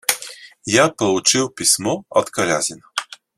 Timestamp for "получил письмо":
0.89-2.05